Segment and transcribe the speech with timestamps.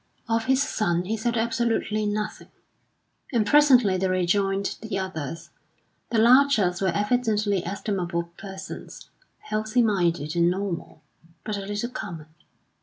[0.27, 2.47] Of his son he said absolutely nothing,
[3.31, 5.51] and presently they rejoined the others.
[6.09, 9.11] The Larchers were evidently estimable persons,
[9.41, 11.03] healthy minded and normal,
[11.43, 12.29] but a little common.